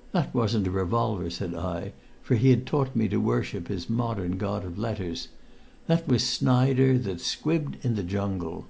[0.12, 1.92] '""That wasn't a revolver," said I,
[2.22, 5.28] for he had taught me to worship his modern god of letters;
[5.88, 8.64] "that was the Snider that 'squibbed in the jungle.'"